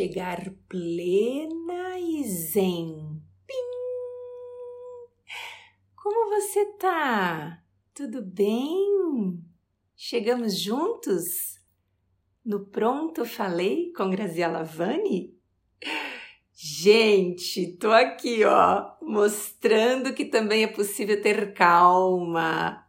chegar 0.00 0.50
plena 0.66 1.98
e 1.98 2.24
zen. 2.24 3.20
Pim! 3.46 3.70
Como 5.94 6.30
você 6.30 6.64
tá? 6.78 7.62
Tudo 7.92 8.22
bem? 8.22 9.44
Chegamos 9.94 10.58
juntos? 10.58 11.60
No 12.42 12.64
Pronto 12.64 13.26
Falei 13.26 13.92
com 13.92 14.08
Graziela 14.08 14.64
Vani? 14.64 15.38
Gente, 16.54 17.76
tô 17.76 17.90
aqui, 17.90 18.42
ó, 18.42 18.92
mostrando 19.02 20.14
que 20.14 20.24
também 20.24 20.64
é 20.64 20.66
possível 20.66 21.20
ter 21.20 21.52
calma. 21.52 22.86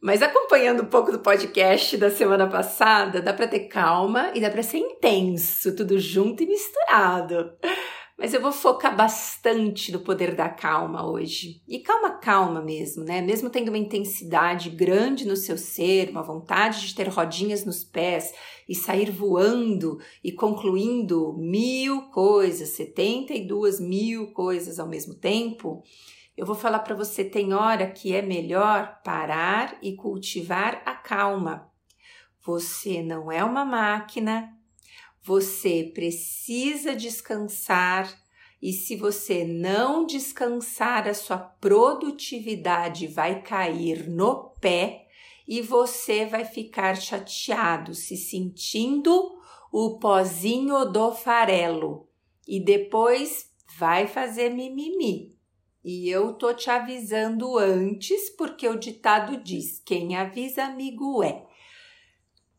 Mas 0.00 0.20
acompanhando 0.22 0.82
um 0.82 0.86
pouco 0.86 1.10
do 1.10 1.20
podcast 1.20 1.96
da 1.96 2.10
semana 2.10 2.46
passada, 2.46 3.22
dá 3.22 3.32
para 3.32 3.48
ter 3.48 3.68
calma 3.68 4.30
e 4.34 4.40
dá 4.40 4.50
para 4.50 4.62
ser 4.62 4.78
intenso, 4.78 5.74
tudo 5.74 5.98
junto 5.98 6.42
e 6.42 6.46
misturado. 6.46 7.52
Mas 8.18 8.32
eu 8.32 8.40
vou 8.40 8.52
focar 8.52 8.96
bastante 8.96 9.92
no 9.92 10.00
poder 10.00 10.34
da 10.34 10.48
calma 10.48 11.06
hoje. 11.06 11.62
E 11.68 11.80
calma, 11.80 12.10
calma 12.12 12.62
mesmo, 12.62 13.04
né? 13.04 13.20
Mesmo 13.20 13.50
tendo 13.50 13.68
uma 13.68 13.76
intensidade 13.76 14.70
grande 14.70 15.26
no 15.26 15.36
seu 15.36 15.58
ser, 15.58 16.08
uma 16.10 16.22
vontade 16.22 16.86
de 16.86 16.94
ter 16.94 17.08
rodinhas 17.08 17.64
nos 17.66 17.84
pés 17.84 18.32
e 18.66 18.74
sair 18.74 19.10
voando 19.10 19.98
e 20.24 20.32
concluindo 20.32 21.34
mil 21.38 22.08
coisas, 22.10 22.70
72 22.70 23.80
mil 23.80 24.32
coisas 24.32 24.78
ao 24.78 24.88
mesmo 24.88 25.14
tempo, 25.14 25.82
eu 26.36 26.44
vou 26.44 26.54
falar 26.54 26.80
para 26.80 26.94
você: 26.94 27.24
tem 27.24 27.54
hora 27.54 27.90
que 27.90 28.14
é 28.14 28.20
melhor 28.20 29.00
parar 29.02 29.78
e 29.80 29.94
cultivar 29.94 30.82
a 30.84 30.94
calma. 30.94 31.70
Você 32.44 33.02
não 33.02 33.32
é 33.32 33.42
uma 33.42 33.64
máquina, 33.64 34.56
você 35.22 35.90
precisa 35.94 36.94
descansar. 36.94 38.24
E 38.62 38.72
se 38.72 38.96
você 38.96 39.44
não 39.44 40.06
descansar, 40.06 41.06
a 41.06 41.14
sua 41.14 41.38
produtividade 41.38 43.06
vai 43.06 43.42
cair 43.42 44.08
no 44.08 44.50
pé 44.60 45.06
e 45.46 45.60
você 45.60 46.24
vai 46.24 46.44
ficar 46.44 46.96
chateado, 46.96 47.94
se 47.94 48.16
sentindo 48.16 49.36
o 49.70 49.98
pozinho 49.98 50.84
do 50.86 51.12
farelo. 51.12 52.08
E 52.48 52.58
depois 52.58 53.50
vai 53.78 54.06
fazer 54.06 54.50
mimimi. 54.50 55.35
E 55.88 56.10
eu 56.10 56.32
tô 56.32 56.52
te 56.52 56.68
avisando 56.68 57.56
antes, 57.56 58.28
porque 58.30 58.68
o 58.68 58.76
ditado 58.76 59.36
diz: 59.36 59.80
quem 59.86 60.16
avisa, 60.16 60.64
amigo 60.64 61.22
é. 61.22 61.46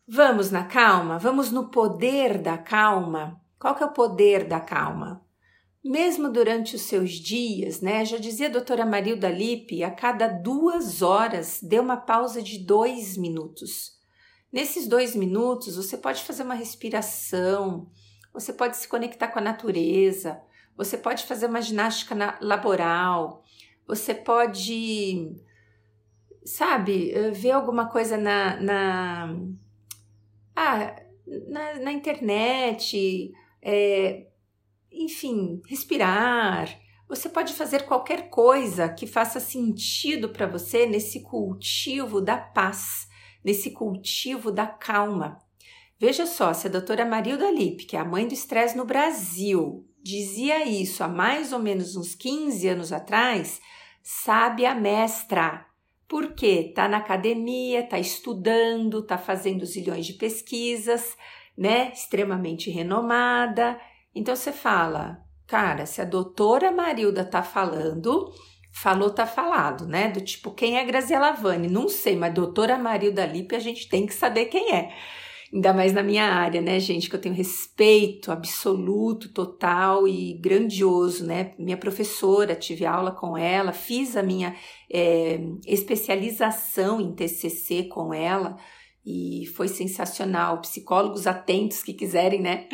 Vamos 0.07 0.49
na 0.49 0.63
calma? 0.63 1.19
Vamos 1.19 1.51
no 1.51 1.69
poder 1.69 2.37
da 2.37 2.57
calma? 2.57 3.37
Qual 3.59 3.75
que 3.75 3.83
é 3.83 3.85
o 3.85 3.91
poder 3.91 4.45
da 4.45 4.61
calma? 4.61 5.21
Mesmo 5.83 6.31
durante 6.31 6.77
os 6.77 6.83
seus 6.83 7.11
dias, 7.11 7.81
né? 7.81 8.05
Já 8.05 8.17
dizia 8.17 8.47
a 8.47 8.51
doutora 8.51 8.85
Marilda 8.85 9.29
Lippe, 9.29 9.83
a 9.83 9.91
cada 9.91 10.29
duas 10.29 11.01
horas 11.01 11.59
dê 11.61 11.81
uma 11.81 11.97
pausa 11.97 12.41
de 12.41 12.57
dois 12.57 13.17
minutos. 13.17 13.97
Nesses 14.49 14.87
dois 14.87 15.17
minutos, 15.17 15.75
você 15.75 15.97
pode 15.97 16.23
fazer 16.23 16.43
uma 16.43 16.55
respiração, 16.55 17.91
você 18.33 18.53
pode 18.53 18.77
se 18.77 18.87
conectar 18.87 19.27
com 19.27 19.39
a 19.39 19.41
natureza, 19.41 20.41
você 20.77 20.97
pode 20.97 21.25
fazer 21.25 21.47
uma 21.47 21.61
ginástica 21.61 22.13
na, 22.13 22.37
laboral, 22.39 23.43
você 23.87 24.13
pode, 24.13 25.35
sabe, 26.45 27.11
eh, 27.11 27.31
ver 27.31 27.51
alguma 27.51 27.89
coisa 27.89 28.15
na, 28.15 28.61
na, 28.61 29.35
ah, 30.55 30.95
na, 31.47 31.79
na 31.79 31.91
internet, 31.91 33.33
é, 33.61 34.27
enfim, 34.91 35.61
respirar. 35.67 36.69
Você 37.09 37.29
pode 37.29 37.53
fazer 37.53 37.83
qualquer 37.83 38.29
coisa 38.29 38.89
que 38.89 39.07
faça 39.07 39.39
sentido 39.39 40.29
para 40.29 40.45
você 40.45 40.85
nesse 40.85 41.21
cultivo 41.21 42.21
da 42.21 42.37
paz, 42.37 43.07
nesse 43.43 43.71
cultivo 43.71 44.51
da 44.51 44.67
calma. 44.67 45.39
Veja 45.99 46.25
só, 46.27 46.53
se 46.53 46.67
a 46.67 46.69
doutora 46.69 47.05
Marilda 47.05 47.49
Lippe, 47.49 47.85
que 47.85 47.95
é 47.95 47.99
a 47.99 48.05
mãe 48.05 48.27
do 48.27 48.33
estresse 48.33 48.77
no 48.77 48.85
Brasil, 48.85 49.87
dizia 50.03 50.65
isso 50.65 51.03
há 51.03 51.07
mais 51.07 51.51
ou 51.53 51.59
menos 51.59 51.95
uns 51.95 52.15
15 52.15 52.67
anos 52.67 52.93
atrás, 52.93 53.61
sabe 54.01 54.65
a 54.65 54.73
mestra. 54.73 55.65
Porque 56.07 56.71
tá 56.73 56.87
na 56.87 56.97
academia, 56.97 57.85
tá 57.85 57.99
estudando, 57.99 59.01
tá 59.01 59.17
fazendo 59.17 59.65
zilhões 59.65 60.05
de 60.05 60.13
pesquisas, 60.13 61.17
né? 61.57 61.91
Extremamente 61.91 62.69
renomada. 62.69 63.79
Então 64.15 64.35
você 64.35 64.53
fala, 64.53 65.21
cara, 65.45 65.85
se 65.85 66.01
a 66.01 66.05
doutora 66.05 66.71
Marilda 66.71 67.25
tá 67.25 67.43
falando, 67.43 68.31
falou, 68.71 69.09
tá 69.09 69.25
falado, 69.25 69.85
né? 69.85 70.09
Do 70.09 70.21
tipo, 70.21 70.51
quem 70.51 70.77
é 70.77 70.85
Graziela 70.85 71.31
Vani? 71.31 71.67
Não 71.67 71.89
sei, 71.89 72.15
mas 72.15 72.33
doutora 72.33 72.77
Marilda 72.77 73.25
Lippe 73.25 73.55
a 73.55 73.59
gente 73.59 73.89
tem 73.89 74.05
que 74.05 74.13
saber 74.13 74.45
quem 74.45 74.73
é. 74.73 74.93
Ainda 75.53 75.73
mais 75.73 75.93
na 75.93 76.03
minha 76.03 76.25
área, 76.25 76.61
né, 76.61 76.79
gente? 76.79 77.09
Que 77.09 77.15
eu 77.15 77.21
tenho 77.21 77.33
respeito 77.33 78.31
absoluto, 78.31 79.29
total 79.29 80.07
e 80.07 80.33
grandioso, 80.33 81.25
né? 81.25 81.53
Minha 81.57 81.77
professora, 81.77 82.55
tive 82.55 82.85
aula 82.85 83.11
com 83.11 83.37
ela, 83.37 83.71
fiz 83.71 84.17
a 84.17 84.23
minha 84.23 84.55
é, 84.91 85.39
especialização 85.65 86.99
em 86.99 87.13
TCC 87.13 87.83
com 87.83 88.13
ela 88.13 88.57
e 89.05 89.45
foi 89.55 89.69
sensacional. 89.69 90.59
Psicólogos 90.59 91.25
atentos 91.25 91.81
que 91.81 91.93
quiserem, 91.93 92.41
né? 92.41 92.67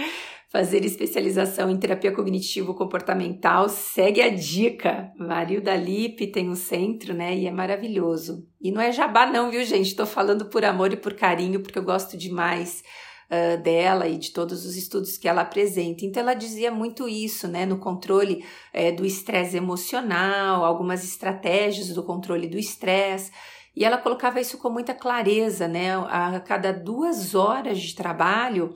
Fazer 0.53 0.85
especialização 0.85 1.71
em 1.71 1.77
terapia 1.77 2.11
cognitivo-comportamental, 2.11 3.67
segue 3.67 4.21
a 4.21 4.29
dica. 4.29 5.11
Marilda 5.17 5.75
Lippe 5.75 6.27
tem 6.27 6.47
um 6.47 6.55
centro, 6.55 7.11
né? 7.11 7.35
E 7.35 7.47
é 7.47 7.51
maravilhoso. 7.51 8.47
E 8.61 8.71
não 8.71 8.79
é 8.79 8.91
jabá, 8.91 9.25
não, 9.25 9.49
viu, 9.49 9.65
gente? 9.65 9.87
Estou 9.87 10.05
falando 10.05 10.45
por 10.45 10.63
amor 10.63 10.93
e 10.93 10.95
por 10.95 11.15
carinho, 11.15 11.59
porque 11.59 11.79
eu 11.79 11.83
gosto 11.83 12.15
demais 12.15 12.83
uh, 13.31 13.59
dela 13.63 14.07
e 14.07 14.15
de 14.15 14.29
todos 14.29 14.63
os 14.63 14.77
estudos 14.77 15.17
que 15.17 15.27
ela 15.27 15.41
apresenta. 15.41 16.05
Então, 16.05 16.21
ela 16.21 16.35
dizia 16.35 16.69
muito 16.69 17.09
isso, 17.09 17.47
né? 17.47 17.65
No 17.65 17.79
controle 17.79 18.45
é, 18.71 18.91
do 18.91 19.03
estresse 19.03 19.57
emocional, 19.57 20.63
algumas 20.63 21.03
estratégias 21.03 21.89
do 21.89 22.03
controle 22.03 22.47
do 22.47 22.59
estresse. 22.59 23.31
E 23.75 23.83
ela 23.83 23.97
colocava 23.97 24.39
isso 24.39 24.59
com 24.59 24.69
muita 24.69 24.93
clareza, 24.93 25.67
né? 25.67 25.97
A 25.97 26.39
cada 26.41 26.71
duas 26.71 27.33
horas 27.33 27.79
de 27.79 27.95
trabalho, 27.95 28.71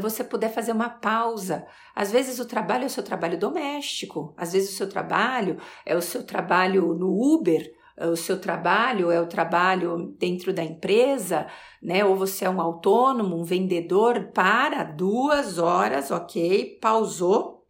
você 0.00 0.24
puder 0.24 0.52
fazer 0.52 0.72
uma 0.72 0.88
pausa. 0.88 1.64
Às 1.94 2.10
vezes 2.10 2.38
o 2.40 2.44
trabalho 2.44 2.84
é 2.84 2.86
o 2.86 2.90
seu 2.90 3.02
trabalho 3.02 3.38
doméstico, 3.38 4.34
às 4.36 4.52
vezes 4.52 4.70
o 4.72 4.76
seu 4.76 4.88
trabalho 4.88 5.58
é 5.86 5.96
o 5.96 6.02
seu 6.02 6.24
trabalho 6.24 6.94
no 6.94 7.08
Uber, 7.08 7.70
o 8.08 8.16
seu 8.16 8.40
trabalho 8.40 9.10
é 9.10 9.20
o 9.20 9.26
trabalho 9.26 10.14
dentro 10.18 10.52
da 10.52 10.64
empresa, 10.64 11.46
né? 11.82 12.04
Ou 12.04 12.16
você 12.16 12.46
é 12.46 12.50
um 12.50 12.60
autônomo, 12.60 13.36
um 13.36 13.44
vendedor, 13.44 14.30
para 14.32 14.82
duas 14.84 15.58
horas, 15.58 16.10
ok, 16.10 16.78
pausou 16.80 17.66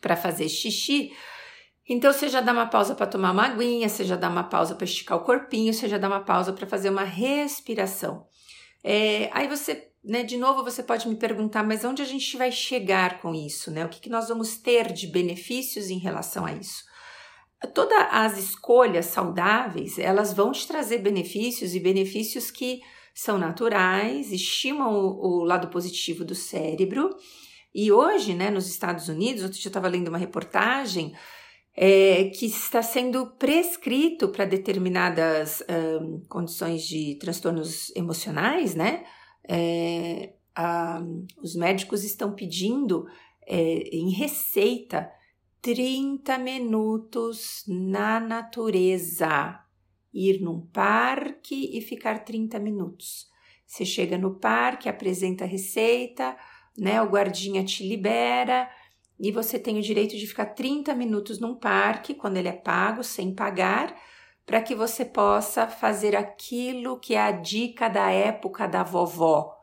para 0.00 0.14
fazer 0.14 0.48
xixi. 0.48 1.12
Então 1.88 2.12
você 2.12 2.28
já 2.28 2.40
dá 2.40 2.52
uma 2.52 2.66
pausa 2.66 2.94
para 2.94 3.06
tomar 3.06 3.30
uma 3.30 3.46
aguinha, 3.46 3.88
você 3.88 4.04
já 4.04 4.16
dá 4.16 4.28
uma 4.28 4.44
pausa 4.44 4.74
para 4.74 4.84
esticar 4.84 5.16
o 5.16 5.24
corpinho, 5.24 5.72
você 5.72 5.88
já 5.88 5.98
dá 5.98 6.08
uma 6.08 6.20
pausa 6.20 6.52
para 6.52 6.66
fazer 6.66 6.90
uma 6.90 7.04
respiração. 7.04 8.26
É, 8.84 9.30
aí 9.32 9.48
você 9.48 9.90
né, 10.06 10.22
de 10.22 10.36
novo 10.36 10.62
você 10.62 10.82
pode 10.82 11.08
me 11.08 11.16
perguntar, 11.16 11.64
mas 11.64 11.84
onde 11.84 12.00
a 12.00 12.04
gente 12.04 12.36
vai 12.36 12.52
chegar 12.52 13.20
com 13.20 13.34
isso, 13.34 13.72
né? 13.72 13.84
O 13.84 13.88
que, 13.88 14.00
que 14.00 14.08
nós 14.08 14.28
vamos 14.28 14.56
ter 14.56 14.92
de 14.92 15.08
benefícios 15.08 15.90
em 15.90 15.98
relação 15.98 16.46
a 16.46 16.52
isso? 16.52 16.84
Todas 17.74 18.06
as 18.12 18.38
escolhas 18.38 19.06
saudáveis, 19.06 19.98
elas 19.98 20.32
vão 20.32 20.52
te 20.52 20.66
trazer 20.68 20.98
benefícios 20.98 21.74
e 21.74 21.80
benefícios 21.80 22.50
que 22.50 22.80
são 23.12 23.36
naturais, 23.36 24.30
estimam 24.30 24.94
o, 24.94 25.40
o 25.40 25.44
lado 25.44 25.68
positivo 25.68 26.24
do 26.24 26.34
cérebro. 26.34 27.10
E 27.74 27.90
hoje, 27.90 28.32
né, 28.32 28.48
nos 28.48 28.68
Estados 28.68 29.08
Unidos, 29.08 29.42
outro 29.42 29.58
dia 29.58 29.66
eu 29.66 29.70
estava 29.70 29.88
lendo 29.88 30.08
uma 30.08 30.18
reportagem 30.18 31.14
é, 31.74 32.30
que 32.30 32.46
está 32.46 32.80
sendo 32.80 33.26
prescrito 33.38 34.28
para 34.28 34.44
determinadas 34.44 35.62
condições 36.28 36.82
de 36.84 37.18
transtornos 37.20 37.94
emocionais, 37.96 38.74
né? 38.74 39.04
É, 39.48 40.34
a, 40.54 41.00
os 41.42 41.54
médicos 41.54 42.04
estão 42.04 42.34
pedindo 42.34 43.06
é, 43.46 43.56
em 43.92 44.10
receita 44.10 45.10
30 45.62 46.38
minutos 46.38 47.64
na 47.66 48.20
natureza. 48.20 49.60
Ir 50.12 50.40
num 50.40 50.60
parque 50.60 51.76
e 51.76 51.80
ficar 51.80 52.24
30 52.24 52.58
minutos. 52.58 53.28
Você 53.66 53.84
chega 53.84 54.16
no 54.16 54.36
parque, 54.36 54.88
apresenta 54.88 55.44
a 55.44 55.46
receita, 55.48 56.36
né? 56.78 57.02
O 57.02 57.10
guardinha 57.10 57.64
te 57.64 57.86
libera 57.86 58.70
e 59.18 59.32
você 59.32 59.58
tem 59.58 59.78
o 59.78 59.82
direito 59.82 60.16
de 60.16 60.26
ficar 60.26 60.46
30 60.46 60.94
minutos 60.94 61.40
num 61.40 61.54
parque 61.54 62.14
quando 62.14 62.36
ele 62.36 62.48
é 62.48 62.52
pago, 62.52 63.02
sem 63.02 63.34
pagar, 63.34 63.94
para 64.46 64.62
que 64.62 64.74
você 64.74 65.04
possa 65.04 65.66
fazer 65.66 66.14
aquilo 66.16 66.98
que 67.00 67.14
é 67.14 67.20
a 67.20 67.32
dica 67.32 67.88
da 67.88 68.10
época 68.10 68.66
da 68.68 68.82
vovó. 68.84 69.54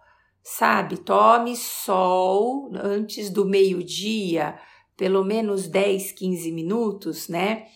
sabe? 0.43 0.97
Tome 0.97 1.55
sol 1.55 2.69
antes 2.75 3.29
do 3.29 3.45
meio-dia, 3.45 4.59
pelo 4.97 5.23
menos 5.23 5.67
10, 5.67 6.11
15 6.11 6.51
minutos, 6.51 7.29
né? 7.29 7.67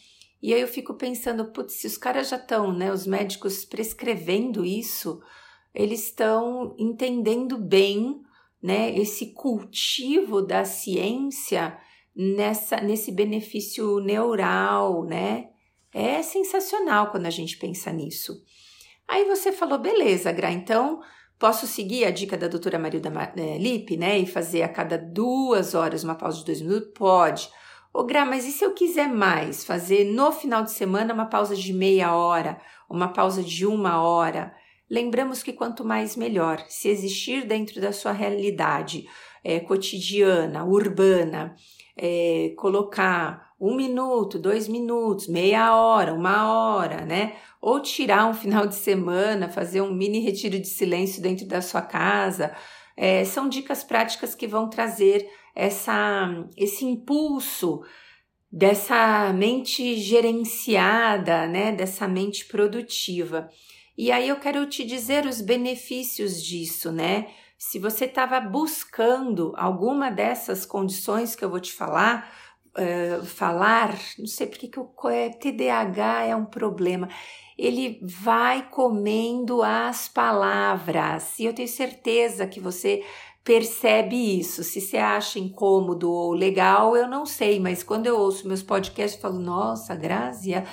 E 0.42 0.54
aí 0.54 0.62
eu 0.62 0.68
fico 0.68 0.94
pensando, 0.94 1.45
putz, 1.51 1.74
se 1.75 1.88
os 1.88 1.98
caras 1.98 2.30
já 2.30 2.36
estão, 2.38 2.71
né, 2.74 2.92
os 2.92 3.07
médicos 3.07 3.65
prescrevendo 3.65 4.65
isso, 4.65 5.21
eles 5.74 6.06
estão 6.07 6.75
entendendo 6.77 7.57
bem, 7.57 8.21
né, 8.62 8.94
esse 8.98 9.33
cultivo 9.33 10.42
da 10.42 10.65
ciência 10.65 11.77
nessa 12.15 12.81
nesse 12.81 13.12
benefício 13.12 14.00
neural, 14.00 15.06
né? 15.06 15.50
É 15.99 16.21
sensacional 16.21 17.09
quando 17.09 17.25
a 17.25 17.31
gente 17.31 17.57
pensa 17.57 17.91
nisso. 17.91 18.44
Aí 19.07 19.25
você 19.25 19.51
falou, 19.51 19.79
beleza, 19.79 20.31
Gra, 20.31 20.51
então 20.51 21.01
posso 21.39 21.65
seguir 21.65 22.05
a 22.05 22.11
dica 22.11 22.38
da 22.38 22.47
doutora 22.47 22.77
Marilda 22.77 23.11
eh, 23.35 23.57
Lippe, 23.57 23.97
né? 23.97 24.19
E 24.19 24.27
fazer 24.27 24.61
a 24.61 24.69
cada 24.69 24.95
duas 24.95 25.73
horas 25.73 26.03
uma 26.03 26.13
pausa 26.13 26.38
de 26.38 26.45
dois 26.45 26.61
minutos? 26.61 26.91
Pode. 26.94 27.49
Ô, 27.91 28.03
Gra, 28.03 28.25
mas 28.25 28.45
e 28.45 28.51
se 28.51 28.63
eu 28.63 28.75
quiser 28.75 29.07
mais? 29.07 29.65
Fazer 29.65 30.03
no 30.03 30.31
final 30.31 30.61
de 30.61 30.71
semana 30.71 31.15
uma 31.15 31.25
pausa 31.25 31.55
de 31.55 31.73
meia 31.73 32.15
hora, 32.15 32.61
uma 32.88 33.07
pausa 33.07 33.41
de 33.41 33.65
uma 33.65 33.99
hora? 33.99 34.53
Lembramos 34.88 35.41
que 35.41 35.51
quanto 35.51 35.83
mais 35.83 36.15
melhor, 36.15 36.63
se 36.69 36.89
existir 36.89 37.47
dentro 37.47 37.81
da 37.81 37.91
sua 37.91 38.11
realidade 38.11 39.07
é, 39.44 39.59
cotidiana, 39.59 40.63
urbana, 40.63 41.55
é, 41.97 42.53
colocar 42.55 43.46
um 43.59 43.75
minuto, 43.75 44.38
dois 44.38 44.68
minutos, 44.68 45.27
meia 45.27 45.75
hora, 45.75 46.13
uma 46.13 46.51
hora, 46.51 47.06
né? 47.06 47.36
Ou 47.59 47.81
tirar 47.81 48.27
um 48.27 48.33
final 48.33 48.68
de 48.68 48.75
semana, 48.75 49.50
fazer 49.50 49.81
um 49.81 49.94
mini 49.94 50.19
retiro 50.19 50.59
de 50.59 50.68
silêncio 50.68 51.21
dentro 51.21 51.45
da 51.48 51.62
sua 51.62 51.81
casa. 51.81 52.56
É, 52.95 53.25
são 53.25 53.50
dicas 53.50 53.83
práticas 53.83 54.36
que 54.36 54.48
vão 54.48 54.69
trazer 54.69 55.27
essa, 55.56 56.48
esse 56.56 56.86
impulso 56.86 57.81
dessa 58.51 59.33
mente 59.33 59.95
gerenciada, 59.95 61.48
né? 61.48 61.71
Dessa 61.71 62.07
mente 62.07 62.45
produtiva. 62.45 63.50
E 63.98 64.12
aí 64.12 64.30
eu 64.30 64.36
quero 64.36 64.68
te 64.68 64.86
dizer 64.86 65.25
os 65.25 65.42
benefícios 65.42 66.44
disso, 66.44 66.92
né? 66.92 67.27
Se 67.57 67.80
você 67.80 68.06
estava 68.06 68.39
buscando 68.39 69.51
alguma 69.57 70.12
dessas 70.12 70.63
condições 70.63 71.36
que 71.36 71.44
eu 71.44 71.50
vou 71.50 71.59
te 71.59 71.74
falar, 71.74 72.31
uh, 72.78 73.25
falar, 73.25 73.98
não 74.18 74.28
sei 74.28 74.48
porque 74.48 74.68
que 74.68 74.80
o 74.80 74.90
é, 75.10 75.30
TDAH 75.30 76.24
é 76.25 76.36
um 76.36 76.46
problema. 76.46 77.08
Ele 77.58 78.00
vai 78.04 78.69
comendo 78.69 79.64
as 79.64 80.08
palavras, 80.08 81.40
e 81.40 81.46
eu 81.46 81.54
tenho 81.54 81.68
certeza 81.68 82.46
que 82.48 82.60
você 82.60 83.04
percebe 83.44 84.16
isso. 84.38 84.64
Se 84.64 84.81
você 84.81 84.98
acha 84.98 85.40
incômodo 85.40 86.12
ou 86.12 86.34
legal, 86.34 86.96
eu 86.96 87.08
não 87.08 87.25
sei, 87.25 87.60
mas 87.60 87.81
quando 87.81 88.06
eu 88.06 88.18
ouço 88.19 88.48
meus 88.48 88.62
podcasts, 88.62 89.16
eu 89.16 89.22
falo: 89.22 89.40
Nossa, 89.40 89.96
Grazia, 89.96 90.66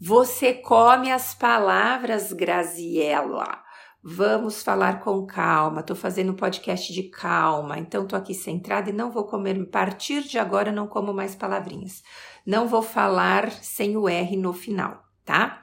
você 0.00 0.54
come 0.54 1.10
as 1.10 1.34
palavras, 1.34 2.32
Graziella. 2.32 3.69
Vamos 4.02 4.62
falar 4.62 5.00
com 5.00 5.26
calma. 5.26 5.80
Estou 5.80 5.94
fazendo 5.94 6.32
um 6.32 6.36
podcast 6.36 6.90
de 6.92 7.02
calma, 7.04 7.78
então 7.78 8.04
estou 8.04 8.18
aqui 8.18 8.32
centrada 8.32 8.88
e 8.88 8.94
não 8.94 9.10
vou 9.10 9.24
comer. 9.24 9.60
A 9.60 9.66
partir 9.66 10.22
de 10.22 10.38
agora, 10.38 10.72
não 10.72 10.86
como 10.86 11.12
mais 11.12 11.34
palavrinhas. 11.34 12.02
Não 12.46 12.66
vou 12.66 12.82
falar 12.82 13.50
sem 13.50 13.96
o 13.98 14.08
R 14.08 14.36
no 14.36 14.54
final, 14.54 15.04
tá? 15.24 15.62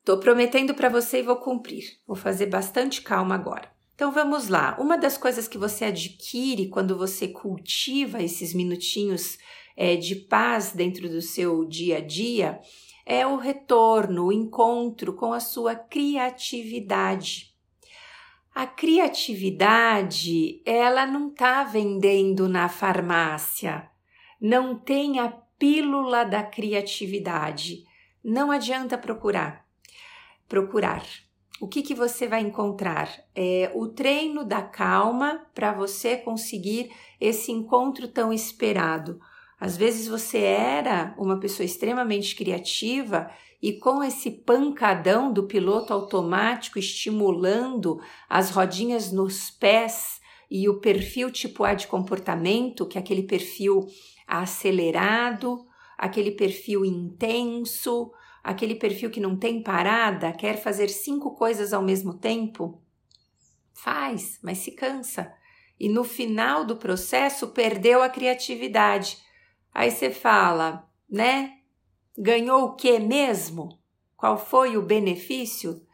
Estou 0.00 0.18
prometendo 0.18 0.74
para 0.74 0.88
você 0.88 1.20
e 1.20 1.22
vou 1.22 1.36
cumprir. 1.36 1.84
Vou 2.06 2.16
fazer 2.16 2.46
bastante 2.46 3.00
calma 3.02 3.36
agora. 3.36 3.72
Então 3.94 4.10
vamos 4.10 4.48
lá. 4.48 4.76
Uma 4.80 4.98
das 4.98 5.16
coisas 5.16 5.46
que 5.46 5.56
você 5.56 5.84
adquire 5.84 6.68
quando 6.68 6.98
você 6.98 7.28
cultiva 7.28 8.20
esses 8.20 8.52
minutinhos 8.52 9.38
é, 9.76 9.94
de 9.94 10.16
paz 10.16 10.72
dentro 10.72 11.08
do 11.08 11.22
seu 11.22 11.64
dia 11.64 11.98
a 11.98 12.00
dia 12.00 12.60
é 13.06 13.26
o 13.26 13.36
retorno, 13.36 14.26
o 14.26 14.32
encontro 14.32 15.12
com 15.12 15.32
a 15.32 15.40
sua 15.40 15.74
criatividade. 15.74 17.54
A 18.54 18.66
criatividade, 18.66 20.62
ela 20.64 21.04
não 21.04 21.28
está 21.28 21.64
vendendo 21.64 22.48
na 22.48 22.68
farmácia. 22.68 23.90
Não 24.40 24.76
tem 24.78 25.18
a 25.18 25.28
pílula 25.58 26.24
da 26.24 26.42
criatividade. 26.42 27.84
Não 28.22 28.50
adianta 28.50 28.96
procurar. 28.96 29.66
Procurar. 30.48 31.04
O 31.60 31.68
que, 31.68 31.82
que 31.82 31.94
você 31.94 32.26
vai 32.26 32.40
encontrar? 32.40 33.08
É 33.34 33.70
o 33.74 33.88
treino 33.88 34.44
da 34.44 34.62
calma 34.62 35.46
para 35.54 35.72
você 35.72 36.16
conseguir 36.16 36.92
esse 37.20 37.50
encontro 37.50 38.08
tão 38.08 38.32
esperado 38.32 39.20
às 39.60 39.76
vezes 39.76 40.08
você 40.08 40.38
era 40.38 41.14
uma 41.18 41.38
pessoa 41.38 41.64
extremamente 41.64 42.34
criativa 42.34 43.30
e 43.62 43.72
com 43.72 44.02
esse 44.02 44.30
pancadão 44.30 45.32
do 45.32 45.46
piloto 45.46 45.92
automático 45.92 46.78
estimulando 46.78 48.00
as 48.28 48.50
rodinhas 48.50 49.10
nos 49.10 49.50
pés 49.50 50.20
e 50.50 50.68
o 50.68 50.80
perfil 50.80 51.30
tipo 51.30 51.64
A 51.64 51.72
de 51.72 51.86
comportamento, 51.86 52.86
que 52.86 52.98
é 52.98 53.00
aquele 53.00 53.22
perfil 53.22 53.86
acelerado, 54.26 55.64
aquele 55.96 56.32
perfil 56.32 56.84
intenso, 56.84 58.12
aquele 58.42 58.74
perfil 58.74 59.10
que 59.10 59.20
não 59.20 59.36
tem 59.36 59.62
parada, 59.62 60.32
quer 60.32 60.62
fazer 60.62 60.88
cinco 60.88 61.34
coisas 61.34 61.72
ao 61.72 61.82
mesmo 61.82 62.12
tempo? 62.14 62.82
Faz, 63.72 64.38
mas 64.42 64.58
se 64.58 64.72
cansa. 64.72 65.32
E 65.80 65.88
no 65.88 66.04
final 66.04 66.64
do 66.64 66.76
processo 66.76 67.48
perdeu 67.48 68.02
a 68.02 68.08
criatividade 68.08 69.23
Aí 69.74 69.90
você 69.90 70.10
fala, 70.10 70.88
né? 71.10 71.58
Ganhou 72.16 72.62
o 72.66 72.76
que 72.76 73.00
mesmo? 73.00 73.76
Qual 74.16 74.38
foi 74.38 74.76
o 74.76 74.82
benefício? 74.82 75.84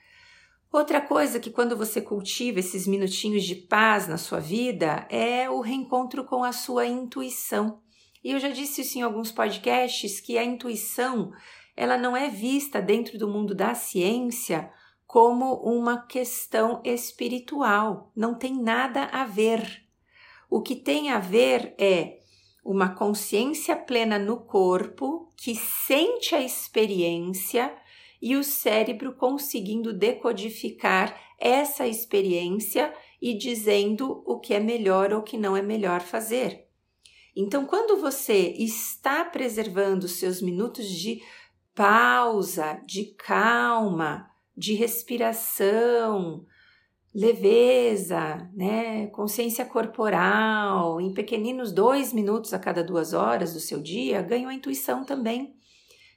Outra 0.70 1.00
coisa 1.00 1.40
que 1.40 1.50
quando 1.50 1.76
você 1.76 2.00
cultiva 2.00 2.60
esses 2.60 2.86
minutinhos 2.86 3.42
de 3.42 3.54
paz 3.54 4.06
na 4.06 4.18
sua 4.18 4.38
vida 4.38 5.06
é 5.08 5.48
o 5.48 5.60
reencontro 5.60 6.24
com 6.24 6.44
a 6.44 6.52
sua 6.52 6.86
intuição. 6.86 7.80
E 8.22 8.32
eu 8.32 8.38
já 8.38 8.50
disse 8.50 8.82
isso 8.82 8.98
em 8.98 9.02
alguns 9.02 9.32
podcasts 9.32 10.20
que 10.20 10.36
a 10.36 10.44
intuição, 10.44 11.32
ela 11.74 11.96
não 11.96 12.14
é 12.14 12.28
vista 12.28 12.82
dentro 12.82 13.18
do 13.18 13.26
mundo 13.26 13.54
da 13.54 13.74
ciência 13.74 14.70
como 15.06 15.54
uma 15.54 16.06
questão 16.06 16.80
espiritual, 16.84 18.12
não 18.14 18.32
tem 18.32 18.62
nada 18.62 19.06
a 19.06 19.24
ver. 19.24 19.84
O 20.48 20.62
que 20.62 20.76
tem 20.76 21.10
a 21.10 21.18
ver 21.18 21.74
é 21.78 22.19
uma 22.70 22.94
consciência 22.94 23.74
plena 23.74 24.16
no 24.16 24.36
corpo 24.36 25.28
que 25.36 25.56
sente 25.56 26.36
a 26.36 26.40
experiência 26.40 27.74
e 28.22 28.36
o 28.36 28.44
cérebro 28.44 29.12
conseguindo 29.14 29.92
decodificar 29.92 31.18
essa 31.36 31.86
experiência 31.88 32.94
e 33.20 33.34
dizendo 33.36 34.22
o 34.24 34.38
que 34.38 34.54
é 34.54 34.60
melhor 34.60 35.12
ou 35.12 35.18
o 35.18 35.22
que 35.24 35.36
não 35.36 35.56
é 35.56 35.62
melhor 35.62 36.00
fazer. 36.00 36.68
Então, 37.34 37.66
quando 37.66 38.00
você 38.00 38.54
está 38.56 39.24
preservando 39.24 40.06
seus 40.06 40.40
minutos 40.40 40.86
de 40.86 41.20
pausa, 41.74 42.80
de 42.86 43.06
calma, 43.16 44.30
de 44.56 44.74
respiração, 44.74 46.46
leveza, 47.14 48.48
né, 48.54 49.08
consciência 49.08 49.64
corporal, 49.64 51.00
em 51.00 51.12
pequeninos 51.12 51.72
dois 51.72 52.12
minutos 52.12 52.54
a 52.54 52.58
cada 52.58 52.84
duas 52.84 53.12
horas 53.12 53.52
do 53.52 53.60
seu 53.60 53.80
dia, 53.82 54.22
ganham 54.22 54.48
a 54.48 54.54
intuição 54.54 55.04
também. 55.04 55.56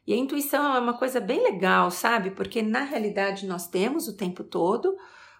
E 0.05 0.13
a 0.13 0.17
intuição 0.17 0.75
é 0.75 0.79
uma 0.79 0.97
coisa 0.97 1.19
bem 1.19 1.41
legal, 1.41 1.89
sabe? 1.89 2.31
Porque 2.31 2.61
na 2.61 2.83
realidade 2.83 3.47
nós 3.47 3.67
temos 3.67 4.07
o 4.07 4.17
tempo 4.17 4.43
todo, 4.43 4.95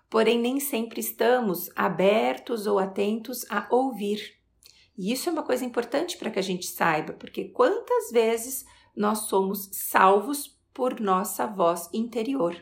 porém 0.10 0.39
nem 0.39 0.60
sempre 0.60 1.01
estamos 1.01 1.69
abertos 1.75 2.65
ou 2.65 2.79
atentos 2.79 3.45
a 3.50 3.67
ouvir. 3.69 4.38
E 4.98 5.12
isso 5.12 5.27
é 5.27 5.31
uma 5.31 5.43
coisa 5.43 5.65
importante 5.65 6.17
para 6.17 6.31
que 6.31 6.39
a 6.39 6.43
gente 6.43 6.65
saiba, 6.65 7.13
porque 7.13 7.45
quantas 7.45 8.12
vezes 8.12 8.65
nós 8.95 9.27
somos 9.27 9.69
salvos 9.72 10.57
por 10.74 11.00
nossa 11.00 11.45
voz 11.45 11.89
interior. 11.93 12.55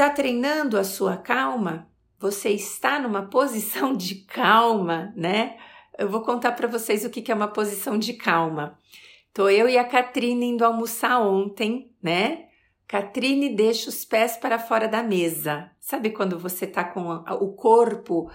Está 0.00 0.08
treinando 0.08 0.78
a 0.78 0.82
sua 0.82 1.18
calma? 1.18 1.86
Você 2.18 2.48
está 2.48 2.98
numa 2.98 3.26
posição 3.26 3.92
de 3.94 4.14
calma, 4.14 5.12
né? 5.14 5.58
Eu 5.98 6.08
vou 6.08 6.22
contar 6.22 6.52
para 6.52 6.66
vocês 6.66 7.04
o 7.04 7.10
que 7.10 7.30
é 7.30 7.34
uma 7.34 7.48
posição 7.48 7.98
de 7.98 8.14
calma. 8.14 8.78
Tô 9.34 9.50
eu 9.50 9.68
e 9.68 9.76
a 9.76 9.84
Catrine 9.84 10.46
indo 10.46 10.64
almoçar 10.64 11.20
ontem, 11.20 11.94
né? 12.02 12.46
Catrine 12.88 13.54
deixa 13.54 13.90
os 13.90 14.02
pés 14.06 14.38
para 14.38 14.58
fora 14.58 14.88
da 14.88 15.02
mesa. 15.02 15.70
Sabe 15.78 16.08
quando 16.08 16.38
você 16.38 16.66
tá 16.66 16.82
com 16.82 17.06
o 17.38 17.52
corpo 17.52 18.30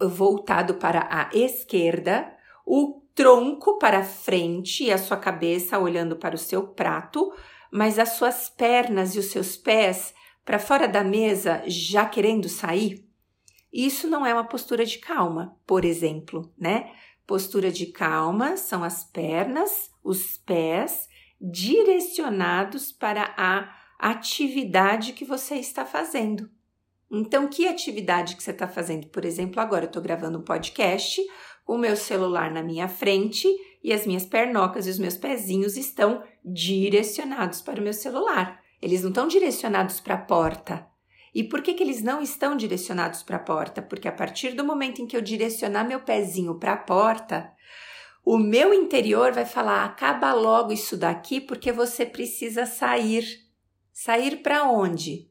voltado 0.00 0.74
para 0.74 1.00
a 1.10 1.36
esquerda, 1.36 2.32
o 2.64 3.02
tronco 3.12 3.76
para 3.78 4.04
frente 4.04 4.84
e 4.84 4.92
a 4.92 4.98
sua 4.98 5.16
cabeça 5.16 5.80
olhando 5.80 6.14
para 6.14 6.36
o 6.36 6.38
seu 6.38 6.68
prato, 6.68 7.32
mas 7.72 7.98
as 7.98 8.10
suas 8.10 8.48
pernas 8.48 9.16
e 9.16 9.18
os 9.18 9.26
seus 9.32 9.56
pés 9.56 10.16
para 10.48 10.58
fora 10.58 10.88
da 10.88 11.04
mesa 11.04 11.62
já 11.66 12.06
querendo 12.06 12.48
sair? 12.48 13.06
Isso 13.70 14.08
não 14.08 14.24
é 14.24 14.32
uma 14.32 14.48
postura 14.48 14.86
de 14.86 14.96
calma, 14.96 15.54
por 15.66 15.84
exemplo, 15.84 16.50
né? 16.56 16.90
Postura 17.26 17.70
de 17.70 17.84
calma 17.84 18.56
são 18.56 18.82
as 18.82 19.04
pernas, 19.04 19.90
os 20.02 20.38
pés 20.38 21.06
direcionados 21.38 22.90
para 22.90 23.34
a 23.36 23.70
atividade 23.98 25.12
que 25.12 25.22
você 25.22 25.56
está 25.56 25.84
fazendo. 25.84 26.48
Então, 27.10 27.46
que 27.46 27.68
atividade 27.68 28.34
que 28.34 28.42
você 28.42 28.52
está 28.52 28.66
fazendo? 28.66 29.06
Por 29.08 29.26
exemplo, 29.26 29.60
agora 29.60 29.84
eu 29.84 29.88
estou 29.88 30.00
gravando 30.00 30.38
um 30.38 30.42
podcast, 30.42 31.20
o 31.66 31.76
meu 31.76 31.94
celular 31.94 32.50
na 32.50 32.62
minha 32.62 32.88
frente 32.88 33.46
e 33.84 33.92
as 33.92 34.06
minhas 34.06 34.24
pernocas 34.24 34.86
e 34.86 34.90
os 34.90 34.98
meus 34.98 35.18
pezinhos 35.18 35.76
estão 35.76 36.22
direcionados 36.42 37.60
para 37.60 37.78
o 37.78 37.84
meu 37.84 37.92
celular. 37.92 38.66
Eles 38.80 39.02
não 39.02 39.10
estão 39.10 39.28
direcionados 39.28 40.00
para 40.00 40.14
a 40.14 40.18
porta. 40.18 40.86
E 41.34 41.44
por 41.44 41.62
que, 41.62 41.74
que 41.74 41.82
eles 41.82 42.02
não 42.02 42.22
estão 42.22 42.56
direcionados 42.56 43.22
para 43.22 43.36
a 43.36 43.40
porta? 43.40 43.82
Porque 43.82 44.08
a 44.08 44.12
partir 44.12 44.54
do 44.54 44.64
momento 44.64 45.00
em 45.00 45.06
que 45.06 45.16
eu 45.16 45.20
direcionar 45.20 45.86
meu 45.86 46.00
pezinho 46.00 46.54
para 46.58 46.72
a 46.72 46.76
porta, 46.76 47.52
o 48.24 48.38
meu 48.38 48.72
interior 48.74 49.32
vai 49.32 49.44
falar: 49.44 49.84
acaba 49.84 50.32
logo 50.32 50.72
isso 50.72 50.96
daqui, 50.96 51.40
porque 51.40 51.72
você 51.72 52.04
precisa 52.06 52.66
sair. 52.66 53.24
Sair 53.92 54.42
para 54.42 54.64
onde? 54.70 55.28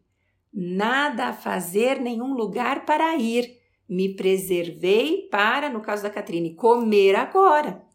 Nada 0.53 1.27
a 1.27 1.33
fazer, 1.33 1.99
nenhum 1.99 2.33
lugar 2.33 2.85
para 2.85 3.15
ir. 3.15 3.57
Me 3.87 4.15
preservei 4.15 5.27
para, 5.31 5.69
no 5.69 5.81
caso 5.81 6.03
da 6.03 6.09
Catrine, 6.09 6.55
comer 6.55 7.15
agora. 7.15 7.85